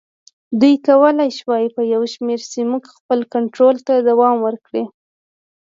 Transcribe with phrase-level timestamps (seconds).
[0.59, 4.83] دوی کولای شوای په یو شمېر سیمو خپل کنټرول ته دوام ورکړي.